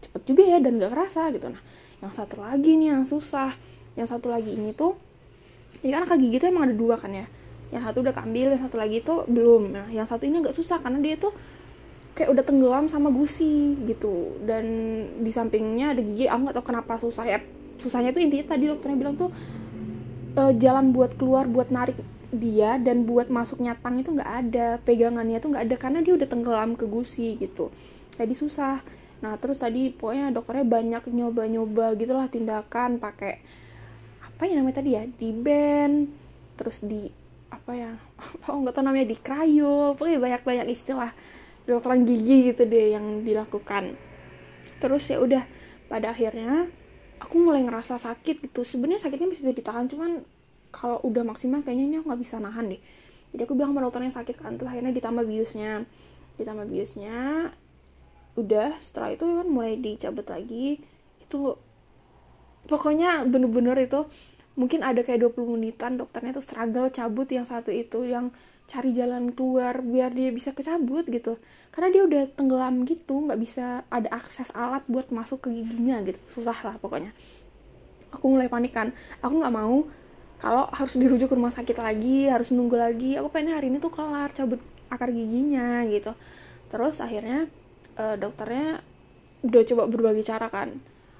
Cepet 0.05 0.23
juga 0.29 0.43
ya 0.45 0.61
dan 0.61 0.77
gak 0.77 0.93
kerasa 0.93 1.33
gitu. 1.33 1.49
Nah 1.49 1.63
yang 2.05 2.13
satu 2.13 2.45
lagi 2.45 2.77
nih 2.77 2.93
yang 2.93 3.09
susah. 3.09 3.57
Yang 3.95 4.19
satu 4.19 4.29
lagi 4.29 4.53
ini 4.53 4.77
tuh 4.77 4.99
jadi 5.81 6.01
kan 6.01 6.03
akar 6.09 6.17
gigi 6.21 6.37
tuh 6.41 6.49
emang 6.49 6.69
ada 6.69 6.77
dua 6.77 6.97
kan 6.97 7.13
ya 7.13 7.29
yang 7.75 7.83
satu 7.83 8.07
udah 8.07 8.15
keambil 8.15 8.55
yang 8.55 8.63
satu 8.63 8.79
lagi 8.79 9.03
tuh 9.03 9.27
belum. 9.27 9.75
Nah 9.75 9.87
yang 9.91 10.07
satu 10.07 10.23
ini 10.23 10.39
agak 10.39 10.55
susah 10.55 10.79
karena 10.79 11.03
dia 11.03 11.19
tuh 11.19 11.35
kayak 12.15 12.31
udah 12.31 12.45
tenggelam 12.47 12.87
sama 12.87 13.11
gusi 13.11 13.75
gitu. 13.83 14.39
Dan 14.47 14.65
di 15.19 15.31
sampingnya 15.35 15.91
ada 15.99 16.01
gigi 16.07 16.31
aku 16.31 16.41
nggak 16.47 16.57
tahu 16.63 16.67
kenapa 16.71 17.03
susah 17.03 17.27
ya. 17.27 17.43
Susahnya 17.83 18.15
tuh 18.15 18.23
intinya 18.23 18.55
tadi 18.55 18.71
dokternya 18.71 18.95
bilang 18.95 19.19
tuh 19.19 19.35
uh, 20.39 20.53
jalan 20.55 20.95
buat 20.95 21.19
keluar 21.19 21.51
buat 21.51 21.75
narik 21.75 21.99
dia 22.31 22.79
dan 22.79 23.07
buat 23.07 23.27
masuk 23.27 23.63
nyatang 23.63 23.99
itu 23.99 24.11
nggak 24.15 24.31
ada 24.47 24.67
pegangannya 24.83 25.39
tuh 25.43 25.55
nggak 25.55 25.65
ada 25.71 25.77
karena 25.79 25.99
dia 26.03 26.15
udah 26.15 26.29
tenggelam 26.31 26.79
ke 26.79 26.87
gusi 26.87 27.35
gitu. 27.43 27.75
Jadi 28.15 28.35
susah. 28.39 28.79
Nah 29.19 29.35
terus 29.43 29.59
tadi 29.59 29.91
pokoknya 29.91 30.31
dokternya 30.31 30.63
banyak 30.63 31.03
nyoba-nyoba 31.11 31.99
gitulah 31.99 32.31
tindakan 32.31 33.03
pakai 33.03 33.43
apa 34.23 34.51
ya 34.51 34.55
namanya 34.59 34.83
tadi 34.83 34.91
ya 34.99 35.03
di 35.07 35.31
band 35.31 36.11
terus 36.59 36.83
di 36.83 37.24
apa 37.65 37.73
ya 37.81 37.97
oh 38.45 38.61
nggak 38.61 38.77
tahu 38.77 38.85
namanya 38.85 39.09
di 39.09 39.17
krayo. 39.17 39.97
Pokoknya 39.97 40.21
banyak-banyak 40.21 40.69
istilah 40.69 41.17
dokteran 41.65 42.05
gigi 42.05 42.53
gitu 42.53 42.69
deh 42.69 42.93
yang 42.93 43.25
dilakukan. 43.25 43.97
Terus 44.85 45.09
ya 45.09 45.17
udah 45.17 45.49
pada 45.89 46.13
akhirnya 46.13 46.69
aku 47.25 47.41
mulai 47.41 47.65
ngerasa 47.65 47.97
sakit 47.97 48.45
gitu. 48.53 48.69
Sebenarnya 48.69 49.09
sakitnya 49.09 49.33
bisa 49.33 49.49
ditahan 49.49 49.89
cuman 49.89 50.21
kalau 50.69 51.01
udah 51.09 51.25
maksimal 51.25 51.65
kayaknya 51.65 51.85
ini 51.89 51.97
aku 52.05 52.13
nggak 52.13 52.21
bisa 52.21 52.37
nahan 52.37 52.69
deh. 52.69 52.81
Jadi 53.33 53.41
aku 53.49 53.57
bilang 53.57 53.73
sama 53.73 53.81
dokternya 53.89 54.13
sakit 54.13 54.37
kan 54.37 54.61
tuh 54.61 54.69
akhirnya 54.69 54.93
ditambah 54.93 55.25
biusnya. 55.25 55.89
Ditambah 56.37 56.69
biusnya 56.69 57.49
udah 58.37 58.77
setelah 58.77 59.17
itu 59.17 59.25
kan 59.25 59.49
mulai 59.49 59.81
dicabut 59.81 60.29
lagi. 60.29 60.85
Itu 61.25 61.57
pokoknya 62.69 63.25
bener-bener 63.25 63.89
itu 63.89 64.05
mungkin 64.55 64.87
ada 64.87 65.03
kayak 65.03 65.35
20 65.35 65.59
menitan 65.59 65.99
dokternya 65.99 66.35
tuh 66.39 66.45
struggle 66.47 66.89
cabut 66.91 67.27
yang 67.27 67.43
satu 67.43 67.75
itu 67.75 68.07
yang 68.07 68.31
cari 68.65 68.97
jalan 68.97 69.35
keluar 69.37 69.85
biar 69.85 70.15
dia 70.15 70.31
bisa 70.33 70.55
kecabut 70.55 71.05
gitu. 71.11 71.37
Karena 71.75 71.89
dia 71.91 72.03
udah 72.07 72.23
tenggelam 72.33 72.87
gitu 72.87 73.27
nggak 73.29 73.41
bisa 73.41 73.83
ada 73.91 74.09
akses 74.15 74.55
alat 74.55 74.87
buat 74.87 75.11
masuk 75.11 75.45
ke 75.45 75.49
giginya 75.53 76.01
gitu. 76.07 76.17
Susah 76.33 76.57
lah 76.65 76.77
pokoknya. 76.79 77.13
Aku 78.15 78.31
mulai 78.31 78.47
panik 78.47 78.73
kan. 78.73 78.95
Aku 79.21 79.43
nggak 79.43 79.55
mau 79.55 79.85
kalau 80.39 80.69
harus 80.71 80.95
dirujuk 80.97 81.29
ke 81.31 81.35
rumah 81.37 81.53
sakit 81.53 81.77
lagi 81.77 82.31
harus 82.31 82.55
nunggu 82.55 82.79
lagi. 82.79 83.19
Aku 83.19 83.29
pengen 83.29 83.59
hari 83.59 83.69
ini 83.69 83.83
tuh 83.83 83.93
kelar 83.93 84.31
cabut 84.33 84.63
akar 84.89 85.11
giginya 85.11 85.83
gitu. 85.91 86.15
Terus 86.71 87.03
akhirnya 87.03 87.51
uh, 87.99 88.17
dokternya 88.17 88.81
udah 89.45 89.63
coba 89.67 89.83
berbagai 89.91 90.25
cara 90.25 90.49
kan. 90.49 90.79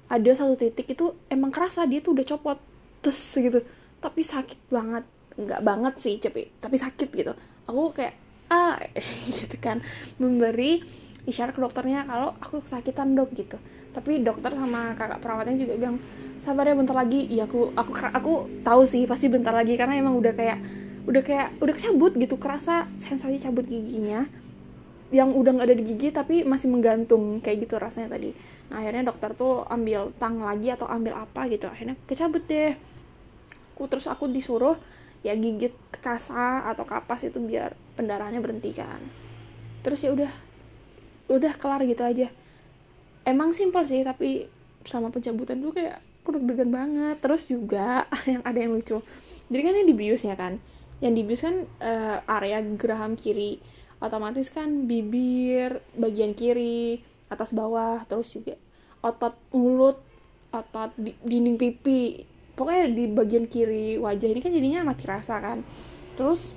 Ada 0.09 0.45
satu 0.45 0.55
titik 0.57 0.87
itu 0.97 1.13
emang 1.29 1.51
kerasa 1.53 1.85
dia 1.85 1.99
tuh 1.99 2.17
udah 2.17 2.25
copot 2.25 2.57
tes 3.05 3.19
gitu. 3.37 3.61
Tapi 4.01 4.21
sakit 4.25 4.73
banget. 4.73 5.05
Nggak 5.35 5.61
banget 5.61 5.93
sih 6.01 6.15
tapi 6.17 6.49
tapi 6.57 6.75
sakit 6.81 7.09
gitu. 7.13 7.33
Aku 7.69 7.93
kayak 7.93 8.17
ah 8.49 8.81
gitu 9.37 9.55
kan. 9.61 9.85
Memberi 10.17 10.81
isyarat 11.25 11.53
ke 11.53 11.61
dokternya 11.61 12.05
kalau 12.09 12.33
aku 12.41 12.65
kesakitan 12.65 13.13
dok 13.13 13.33
gitu. 13.37 13.61
Tapi 13.93 14.25
dokter 14.25 14.51
sama 14.51 14.97
kakak 14.97 15.21
perawatnya 15.21 15.55
juga 15.55 15.73
bilang 15.77 15.97
sabar 16.41 16.65
ya 16.65 16.73
bentar 16.73 16.97
lagi. 16.97 17.29
Iya 17.29 17.45
aku 17.45 17.73
aku 17.77 17.91
aku 18.09 18.33
tahu 18.65 18.81
sih 18.89 19.05
pasti 19.05 19.29
bentar 19.29 19.53
lagi. 19.53 19.77
Karena 19.77 20.01
emang 20.01 20.17
udah 20.17 20.33
kayak 20.33 20.59
udah 21.05 21.21
kayak 21.21 21.47
udah 21.61 21.75
cabut 21.77 22.13
gitu. 22.17 22.35
Kerasa 22.41 22.89
sensasi 22.97 23.37
cabut 23.37 23.69
giginya 23.69 24.25
yang 25.13 25.31
udah 25.37 25.51
nggak 25.53 25.67
ada 25.69 25.77
di 25.77 25.85
gigi 25.85 26.09
tapi 26.09 26.41
masih 26.41 26.67
menggantung 26.73 27.39
kayak 27.39 27.69
gitu 27.69 27.77
rasanya 27.77 28.17
tadi. 28.17 28.33
Nah 28.69 28.81
akhirnya 28.81 29.13
dokter 29.13 29.31
tuh 29.37 29.61
ambil 29.69 30.09
tang 30.17 30.41
lagi 30.41 30.73
atau 30.73 30.89
ambil 30.89 31.13
apa 31.13 31.45
gitu. 31.47 31.69
Akhirnya 31.69 31.95
kecabut 32.09 32.43
deh 32.49 32.73
aku 33.75 33.91
terus 33.91 34.07
aku 34.07 34.31
disuruh 34.31 34.79
ya 35.19 35.35
gigit 35.35 35.75
kasa 35.99 36.63
atau 36.71 36.87
kapas 36.87 37.27
itu 37.27 37.43
biar 37.43 37.75
pendarahannya 37.99 38.39
berhenti 38.39 38.71
kan. 38.71 39.03
Terus 39.83 39.99
ya 40.07 40.15
udah 40.15 40.31
udah 41.27 41.53
kelar 41.59 41.83
gitu 41.83 42.07
aja. 42.07 42.31
Emang 43.27 43.51
simpel 43.51 43.83
sih 43.83 43.99
tapi 44.07 44.47
sama 44.87 45.11
pencabutan 45.11 45.59
tuh 45.59 45.75
kayak 45.75 45.99
aku 46.23 46.39
deg-degan 46.39 46.71
banget. 46.71 47.19
Terus 47.19 47.51
juga 47.51 48.07
yang 48.31 48.39
ada 48.47 48.55
yang 48.55 48.71
lucu. 48.71 49.03
Jadi 49.51 49.59
kan 49.59 49.73
ini 49.75 49.85
dibius 49.91 50.23
ya 50.23 50.39
kan? 50.39 50.63
Yang 51.03 51.13
dibius 51.19 51.41
kan 51.43 51.55
uh, 51.83 52.23
area 52.31 52.63
geraham 52.79 53.19
kiri. 53.19 53.59
Otomatis 53.99 54.47
kan 54.47 54.87
bibir 54.87 55.83
bagian 55.99 56.31
kiri 56.31 57.03
atas 57.27 57.51
bawah 57.51 58.05
terus 58.05 58.31
juga 58.31 58.55
otot 59.01 59.33
mulut 59.53 59.97
otot 60.53 60.93
di, 60.97 61.17
dinding 61.25 61.57
pipi 61.57 62.34
pokoknya 62.55 62.87
di 62.87 63.03
bagian 63.11 63.45
kiri 63.45 63.99
wajah 63.99 64.27
ini 64.31 64.39
kan 64.39 64.51
jadinya 64.51 64.87
mati 64.87 65.03
rasa 65.05 65.37
kan. 65.43 65.61
Terus 66.15 66.55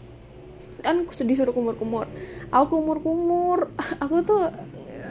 kan 0.80 1.02
disuruh 1.04 1.50
kumur-kumur. 1.50 2.06
Aku 2.54 2.78
kumur-kumur. 2.78 3.74
Aku 4.02 4.22
tuh 4.22 4.48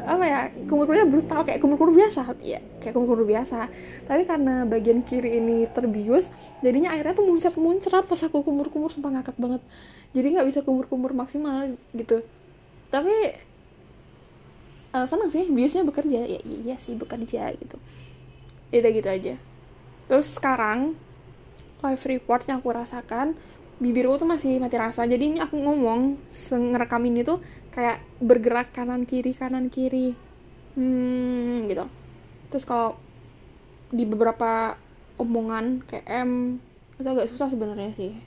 apa 0.07 0.23
ya 0.23 0.39
kumur-kumurnya 0.71 1.03
brutal 1.03 1.43
kayak 1.43 1.59
kumur-kumur 1.59 1.91
biasa. 1.91 2.39
Ya 2.39 2.63
kayak 2.79 2.95
kumur-kumur 2.95 3.27
biasa. 3.27 3.67
Tapi 4.07 4.23
karena 4.23 4.63
bagian 4.63 5.03
kiri 5.03 5.43
ini 5.43 5.67
terbius 5.67 6.31
jadinya 6.63 6.95
airnya 6.95 7.13
tuh 7.13 7.27
muncrat-muncrat 7.27 8.07
pas 8.07 8.21
aku 8.23 8.41
kumur-kumur 8.47 8.89
sumpah 8.89 9.19
ngakak 9.19 9.35
banget. 9.35 9.61
Jadi 10.15 10.27
nggak 10.39 10.47
bisa 10.47 10.59
kumur-kumur 10.63 11.11
maksimal 11.11 11.75
gitu. 11.91 12.23
Tapi 12.87 13.35
uh, 14.95 15.03
senang 15.03 15.27
sih 15.27 15.43
biasanya 15.51 15.83
bekerja. 15.83 16.19
Ya 16.23 16.39
iya 16.39 16.75
sih 16.79 16.95
bekerja 16.95 17.51
gitu. 17.59 17.75
Ya 18.71 18.79
udah 18.83 18.91
gitu 18.95 19.09
aja 19.11 19.35
terus 20.07 20.35
sekarang 20.35 20.95
live 21.83 22.03
report 22.07 22.47
yang 22.49 22.63
aku 22.63 22.73
rasakan 22.73 23.37
bibirku 23.77 24.17
tuh 24.17 24.29
masih 24.29 24.57
mati 24.57 24.75
rasa. 24.75 25.05
Jadi 25.05 25.37
ini 25.37 25.39
aku 25.39 25.53
ngomong 25.61 26.17
ngerekam 26.73 27.03
ini 27.05 27.21
tuh 27.21 27.37
kayak 27.69 28.01
bergerak 28.17 28.73
kanan 28.73 29.05
kiri 29.05 29.31
kanan 29.37 29.69
kiri. 29.69 30.17
Hmm 30.73 31.69
gitu. 31.69 31.85
Terus 32.49 32.65
kalau 32.65 32.97
di 33.93 34.03
beberapa 34.03 34.75
omongan 35.21 35.85
kayak 35.85 36.05
M 36.09 36.57
itu 36.97 37.07
agak 37.07 37.29
susah 37.29 37.53
sebenarnya 37.53 37.93
sih. 37.93 38.17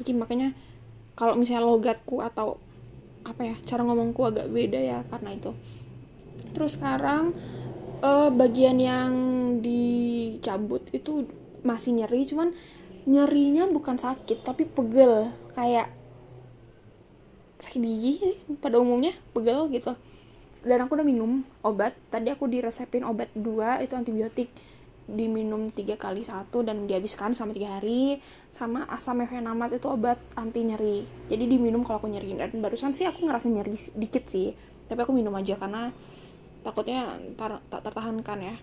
Jadi 0.00 0.10
makanya 0.16 0.56
kalau 1.16 1.36
misalnya 1.36 1.68
logatku 1.68 2.24
atau 2.24 2.56
apa 3.26 3.42
ya 3.42 3.56
cara 3.66 3.82
ngomongku 3.84 4.22
agak 4.24 4.48
beda 4.48 4.80
ya 4.80 4.98
karena 5.12 5.36
itu. 5.36 5.52
Terus 6.56 6.80
sekarang 6.80 7.36
uh, 8.02 8.28
bagian 8.32 8.76
yang 8.80 9.12
dicabut 9.60 10.84
itu 10.92 11.28
masih 11.66 11.98
nyeri 11.98 12.22
cuman 12.28 12.54
nyerinya 13.06 13.70
bukan 13.70 13.96
sakit 13.96 14.42
tapi 14.42 14.66
pegel. 14.66 15.30
Kayak 15.54 15.94
sakit 17.62 17.80
gigi 17.80 18.14
pada 18.60 18.76
umumnya 18.82 19.16
pegel 19.32 19.70
gitu. 19.72 19.94
Dan 20.66 20.82
aku 20.82 20.98
udah 20.98 21.06
minum 21.06 21.46
obat. 21.62 21.94
Tadi 22.10 22.28
aku 22.34 22.50
diresepin 22.50 23.06
obat 23.06 23.30
dua 23.32 23.78
itu 23.80 23.94
antibiotik. 23.94 24.50
Diminum 25.06 25.70
tiga 25.70 25.94
kali 25.94 26.26
satu 26.26 26.66
dan 26.66 26.90
dihabiskan 26.90 27.30
selama 27.30 27.54
tiga 27.54 27.78
hari. 27.78 28.18
Sama 28.50 28.82
asam 28.90 29.22
mefenamat 29.22 29.78
itu 29.78 29.86
obat 29.86 30.18
anti 30.34 30.66
nyeri. 30.66 31.06
Jadi 31.30 31.46
diminum 31.46 31.86
kalau 31.86 32.02
aku 32.02 32.10
nyeri. 32.10 32.34
Dan 32.34 32.58
barusan 32.58 32.90
sih 32.90 33.06
aku 33.06 33.22
ngerasa 33.22 33.46
nyeri 33.46 33.78
dikit 33.94 34.26
sih. 34.26 34.50
Tapi 34.90 34.98
aku 34.98 35.14
minum 35.14 35.30
aja 35.38 35.54
karena 35.54 35.94
takutnya 36.66 37.14
tar 37.38 37.62
tak 37.70 37.86
tertahankan 37.86 38.38
ya. 38.42 38.56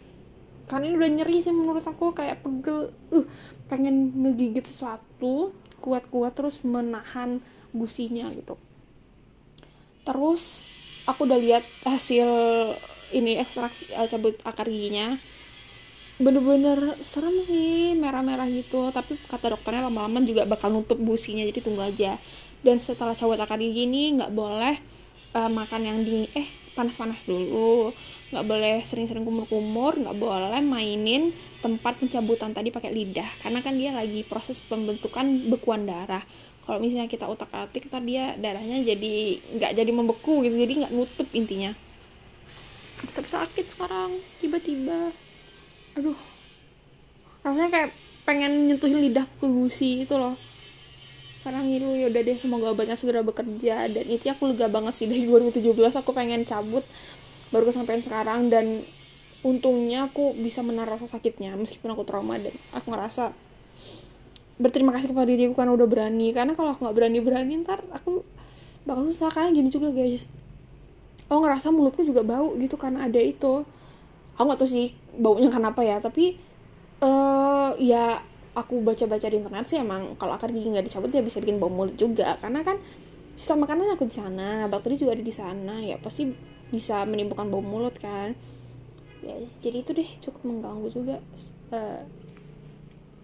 Karena 0.68 0.92
ini 0.92 0.96
udah 1.00 1.12
nyeri 1.24 1.38
sih 1.40 1.56
menurut 1.56 1.84
aku 1.88 2.12
kayak 2.12 2.44
pegel 2.44 2.92
uh 3.16 3.26
pengen 3.72 4.12
ngegigit 4.12 4.68
sesuatu 4.68 5.56
kuat-kuat 5.80 6.36
terus 6.36 6.64
menahan 6.64 7.40
gusinya 7.72 8.28
gitu. 8.32 8.60
Terus 10.04 10.68
aku 11.08 11.28
udah 11.28 11.40
lihat 11.40 11.64
hasil 11.84 12.28
ini 13.12 13.40
ekstraksi 13.40 13.92
uh, 13.96 14.08
cabut 14.08 14.40
akar 14.44 14.68
giginya. 14.68 15.16
Bener-bener 16.20 16.96
serem 17.04 17.36
sih 17.44 18.00
merah-merah 18.00 18.48
gitu. 18.48 18.88
Tapi 18.92 19.20
kata 19.28 19.56
dokternya 19.56 19.92
lama-lama 19.92 20.24
juga 20.24 20.48
bakal 20.48 20.72
nutup 20.72 21.00
businya 21.00 21.44
jadi 21.44 21.60
tunggu 21.60 21.84
aja. 21.84 22.16
Dan 22.64 22.80
setelah 22.80 23.16
cabut 23.16 23.40
akar 23.40 23.60
gigi 23.60 23.84
ini 23.84 24.16
nggak 24.16 24.32
boleh 24.32 24.80
uh, 25.36 25.52
makan 25.52 25.82
yang 25.84 26.00
di 26.08 26.24
eh 26.32 26.63
panas-panas 26.74 27.22
dulu. 27.26 27.94
Nggak 28.34 28.46
boleh 28.50 28.74
sering-sering 28.84 29.24
kumur-kumur 29.24 29.94
nggak 29.94 30.18
boleh 30.18 30.62
mainin 30.66 31.30
tempat 31.62 32.02
pencabutan 32.02 32.52
tadi 32.52 32.74
pakai 32.74 32.90
lidah 32.90 33.30
karena 33.46 33.62
kan 33.62 33.78
dia 33.78 33.94
lagi 33.94 34.26
proses 34.26 34.60
pembentukan 34.60 35.48
bekuan 35.54 35.86
darah. 35.86 36.26
Kalau 36.64 36.80
misalnya 36.82 37.12
kita 37.12 37.30
utak 37.30 37.52
atik 37.54 37.92
ntar 37.92 38.02
dia 38.02 38.34
darahnya 38.40 38.82
jadi 38.82 39.38
nggak 39.60 39.72
jadi 39.78 39.92
membeku 39.94 40.42
gitu 40.42 40.56
jadi 40.58 40.74
nggak 40.86 40.94
nutup 40.96 41.28
intinya. 41.32 41.72
Tetap 43.04 43.26
sakit 43.30 43.66
sekarang 43.70 44.12
tiba-tiba. 44.42 45.14
Aduh. 46.00 46.18
Rasanya 47.44 47.70
kayak 47.70 47.90
pengen 48.24 48.72
nyentuhin 48.72 49.04
lidah 49.04 49.28
ke 49.28 49.46
gusi 49.46 50.08
itu 50.08 50.16
loh 50.16 50.34
sekarang 51.44 51.68
ngilu 51.68 51.92
ya 52.00 52.08
udah 52.08 52.22
deh 52.24 52.38
semoga 52.40 52.72
obatnya 52.72 52.96
segera 52.96 53.20
bekerja. 53.20 53.92
Dan 53.92 54.08
itu 54.08 54.32
aku 54.32 54.56
lega 54.56 54.72
banget 54.72 54.96
sih 54.96 55.12
dari 55.12 55.28
2017 55.28 55.76
aku 55.76 56.16
pengen 56.16 56.48
cabut 56.48 56.88
baru 57.52 57.68
kesampaian 57.68 58.00
sekarang. 58.00 58.48
Dan 58.48 58.80
untungnya 59.44 60.08
aku 60.08 60.32
bisa 60.40 60.64
menahan 60.64 60.96
rasa 60.96 61.12
sakitnya 61.12 61.52
meskipun 61.60 61.92
aku 61.92 62.08
trauma. 62.08 62.40
Dan 62.40 62.56
aku 62.72 62.96
ngerasa 62.96 63.36
berterima 64.56 64.96
kasih 64.96 65.12
kepada 65.12 65.28
diriku 65.28 65.60
karena 65.60 65.76
udah 65.76 65.88
berani. 65.92 66.32
Karena 66.32 66.56
kalau 66.56 66.72
aku 66.72 66.88
nggak 66.88 66.96
berani 66.96 67.20
berani 67.20 67.54
ntar 67.68 67.84
aku 67.92 68.24
bakal 68.88 69.04
susah. 69.12 69.28
Karena 69.28 69.52
gini 69.52 69.68
juga 69.68 69.92
guys. 69.92 70.32
Aku 71.28 71.44
ngerasa 71.44 71.76
mulutku 71.76 72.08
juga 72.08 72.24
bau 72.24 72.56
gitu 72.56 72.80
karena 72.80 73.04
ada 73.04 73.20
itu. 73.20 73.68
Aku 74.40 74.44
nggak 74.48 74.64
tahu 74.64 74.70
sih 74.72 74.96
baunya 75.20 75.52
kenapa 75.52 75.84
ya 75.84 76.00
tapi 76.00 76.40
uh, 77.04 77.76
ya 77.78 78.24
aku 78.54 78.86
baca-baca 78.86 79.26
di 79.30 79.42
internet 79.42 79.66
sih 79.66 79.82
emang 79.82 80.14
kalau 80.22 80.38
akar 80.38 80.54
gigi 80.54 80.70
nggak 80.70 80.86
dicabut 80.86 81.10
dia 81.10 81.26
bisa 81.26 81.42
bikin 81.42 81.58
bau 81.58 81.74
mulut 81.74 81.98
juga. 81.98 82.38
Karena 82.38 82.62
kan 82.62 82.78
sisa 83.34 83.58
makanan 83.58 83.98
aku 83.98 84.06
di 84.06 84.16
sana 84.16 84.70
bakteri 84.70 84.94
juga 84.94 85.18
ada 85.18 85.26
di 85.26 85.34
sana 85.34 85.82
ya 85.82 85.98
pasti 85.98 86.30
bisa 86.70 87.02
menimbulkan 87.10 87.50
bau 87.50 87.66
mulut 87.66 87.98
kan. 87.98 88.38
Ya 89.26 89.36
jadi 89.66 89.82
itu 89.82 89.92
deh 89.98 90.10
cukup 90.22 90.42
mengganggu 90.46 90.88
juga 90.94 91.16
uh, 91.74 92.02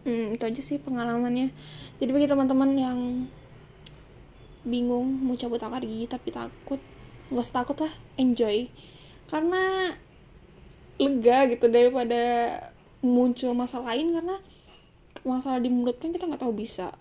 hmm, 0.05 0.33
itu 0.33 0.43
aja 0.43 0.61
sih 0.65 0.77
pengalamannya. 0.81 1.53
Jadi 2.01 2.09
bagi 2.09 2.27
teman-teman 2.29 2.69
yang 2.73 2.99
bingung 4.65 5.07
mau 5.23 5.37
cabut 5.39 5.61
akar 5.61 5.85
gigi 5.85 6.09
tapi 6.09 6.33
takut 6.33 6.81
nggak 7.29 7.45
usah 7.45 7.55
takut 7.61 7.77
lah 7.85 7.93
enjoy. 8.17 8.65
Karena 9.29 9.93
lega 10.99 11.47
gitu 11.47 11.69
daripada 11.71 12.21
muncul 12.99 13.55
masalah 13.55 13.95
lain 13.95 14.11
karena 14.11 14.35
masalah 15.27 15.59
di 15.59 15.71
mulut 15.71 15.99
kan 15.99 16.11
kita 16.11 16.27
nggak 16.27 16.41
tahu 16.41 16.53
bisa 16.55 16.95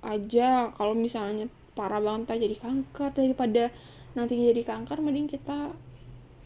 aja. 0.00 0.72
Kalau 0.74 0.94
misalnya 0.96 1.46
parah 1.76 2.02
banget 2.02 2.36
jadi 2.40 2.56
kanker. 2.56 3.10
Daripada 3.14 3.70
nantinya 4.16 4.50
jadi 4.50 4.62
kanker 4.66 4.98
mending 5.00 5.30
kita 5.30 5.72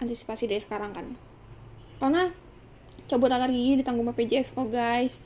antisipasi 0.03 0.51
dari 0.51 0.61
sekarang 0.61 0.93
kan. 0.93 1.07
Karena 1.99 2.29
cabut 3.07 3.31
akar 3.31 3.53
gigi 3.53 3.81
ditanggung 3.81 4.09
BPJS 4.11 4.53
kok 4.53 4.69
guys. 4.69 5.21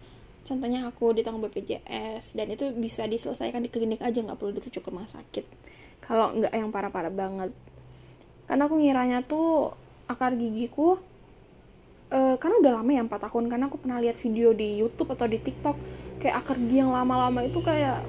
Contohnya 0.47 0.89
aku 0.89 1.13
ditanggung 1.13 1.45
BPJS 1.45 2.39
dan 2.39 2.49
itu 2.49 2.73
bisa 2.73 3.05
diselesaikan 3.05 3.61
di 3.61 3.69
klinik 3.69 4.01
aja 4.01 4.23
nggak 4.25 4.39
perlu 4.39 4.57
dirujuk 4.57 4.81
ke 4.81 4.89
rumah 4.89 5.09
sakit. 5.09 5.45
Kalau 6.01 6.33
nggak 6.33 6.53
yang 6.55 6.73
parah-parah 6.73 7.13
banget. 7.13 7.51
Karena 8.49 8.65
aku 8.65 8.81
ngiranya 8.81 9.21
tuh 9.29 9.77
akar 10.09 10.33
gigiku 10.41 10.97
uh, 12.13 12.37
karena 12.41 12.57
udah 12.61 12.73
lama 12.81 12.91
ya 12.91 13.03
4 13.05 13.27
tahun. 13.29 13.45
Karena 13.49 13.65
aku 13.69 13.79
pernah 13.81 13.99
lihat 14.01 14.17
video 14.21 14.53
di 14.53 14.81
YouTube 14.81 15.13
atau 15.15 15.27
di 15.29 15.39
TikTok 15.41 15.77
kayak 16.19 16.45
akar 16.45 16.57
gigi 16.59 16.83
yang 16.83 16.91
lama-lama 16.91 17.47
itu 17.47 17.63
kayak 17.63 18.03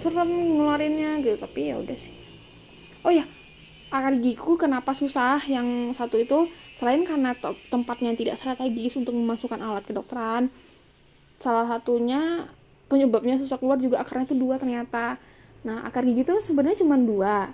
serem 0.00 0.58
ngeluarinnya 0.58 1.22
gitu. 1.22 1.36
Tapi 1.38 1.60
ya 1.72 1.78
udah 1.78 1.96
sih. 1.96 2.14
Oh 3.04 3.12
ya 3.12 3.28
akar 3.94 4.16
gigiku 4.18 4.58
kenapa 4.58 4.96
susah? 4.96 5.38
Yang 5.46 5.98
satu 5.98 6.16
itu 6.18 6.38
selain 6.80 7.06
karena 7.06 7.32
tempatnya 7.70 8.16
tidak 8.18 8.34
strategis 8.40 8.98
untuk 8.98 9.14
memasukkan 9.14 9.62
alat 9.62 9.86
kedokteran 9.86 10.50
salah 11.38 11.68
satunya 11.68 12.48
penyebabnya 12.88 13.36
susah 13.36 13.60
keluar 13.60 13.76
juga 13.76 14.00
akarnya 14.00 14.32
itu 14.32 14.36
dua 14.38 14.56
ternyata. 14.56 15.20
Nah 15.64 15.84
akar 15.84 16.04
gigi 16.08 16.24
itu 16.24 16.34
sebenarnya 16.40 16.80
cuma 16.80 16.96
dua 16.96 17.52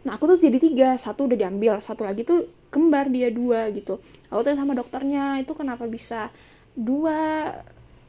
nah 0.00 0.16
aku 0.16 0.24
tuh 0.30 0.38
jadi 0.40 0.56
tiga. 0.56 0.88
Satu 0.96 1.28
udah 1.28 1.36
diambil 1.36 1.76
satu 1.84 2.08
lagi 2.08 2.24
tuh 2.24 2.48
kembar 2.72 3.12
dia 3.12 3.28
dua 3.28 3.68
gitu. 3.74 4.00
Aku 4.32 4.40
tanya 4.40 4.64
sama 4.64 4.72
dokternya 4.72 5.42
itu 5.42 5.52
kenapa 5.52 5.84
bisa 5.90 6.32
dua? 6.72 7.50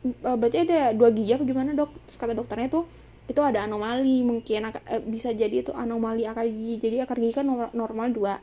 Eh, 0.02 0.36
berarti 0.40 0.66
ada 0.66 0.96
dua 0.96 1.10
gigi 1.14 1.36
apa 1.36 1.44
gimana 1.44 1.76
dok? 1.76 1.92
Terus 2.08 2.18
kata 2.18 2.34
dokternya 2.34 2.70
tuh 2.72 2.86
itu 3.30 3.40
ada 3.40 3.64
anomali 3.64 4.26
mungkin 4.26 4.72
eh, 4.72 5.02
bisa 5.04 5.32
jadi 5.32 5.64
itu 5.64 5.72
anomali 5.76 6.24
akar 6.24 6.48
gigi. 6.48 6.80
Jadi 6.80 6.96
akar 7.04 7.18
gigi 7.20 7.34
kan 7.36 7.48
normal 7.76 8.08
dua 8.16 8.40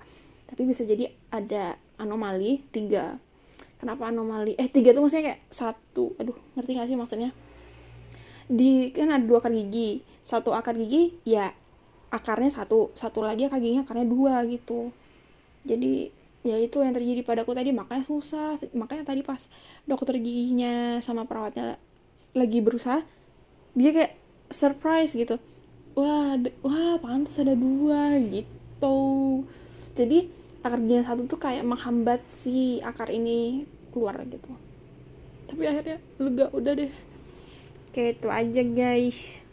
tapi 0.48 0.64
bisa 0.64 0.84
jadi 0.84 1.12
ada 1.28 1.76
anomali 2.00 2.64
tiga. 2.72 3.20
Kenapa 3.78 4.10
anomali? 4.10 4.58
Eh 4.58 4.66
tiga 4.66 4.90
tuh 4.90 5.06
maksudnya 5.06 5.34
kayak 5.34 5.40
satu. 5.52 6.16
Aduh 6.18 6.34
ngerti 6.56 6.70
gak 6.74 6.88
sih 6.90 6.98
maksudnya? 6.98 7.30
Di 8.48 8.90
kan 8.96 9.12
ada 9.12 9.22
dua 9.22 9.38
akar 9.38 9.52
gigi. 9.54 10.02
Satu 10.24 10.50
akar 10.56 10.74
gigi 10.74 11.14
ya 11.22 11.52
akarnya 12.08 12.48
satu 12.52 12.92
satu 12.96 13.20
lagi 13.20 13.44
akar 13.44 13.60
giginya 13.60 13.84
akarnya 13.84 14.06
dua 14.08 14.40
gitu. 14.48 14.92
Jadi 15.68 16.08
ya 16.46 16.56
itu 16.56 16.80
yang 16.80 16.94
terjadi 16.96 17.20
padaku 17.24 17.52
tadi 17.52 17.70
makanya 17.74 18.04
susah. 18.08 18.56
Makanya 18.72 19.04
tadi 19.04 19.20
pas 19.20 19.44
dokter 19.84 20.16
giginya 20.16 20.98
sama 21.04 21.28
perawatnya 21.28 21.76
lagi 22.32 22.58
berusaha 22.60 23.04
dia 23.76 23.90
kayak 23.92 24.12
surprise 24.48 25.12
gitu. 25.12 25.36
Wah 25.98 26.38
wah 26.64 26.96
pantas 27.00 27.36
ada 27.40 27.52
dua 27.52 28.16
gitu. 28.22 28.98
Jadi 29.92 30.30
akar 30.64 30.80
gigi 30.80 31.04
satu 31.04 31.28
tuh 31.28 31.40
kayak 31.40 31.64
menghambat 31.66 32.24
si 32.32 32.80
akar 32.80 33.12
ini 33.12 33.68
keluar 33.92 34.16
gitu. 34.24 34.48
Tapi 35.48 35.62
akhirnya 35.64 35.98
lega 36.16 36.46
udah 36.56 36.72
deh. 36.72 36.92
Kayak 37.92 38.20
itu 38.20 38.28
aja 38.28 38.62
guys 38.62 39.47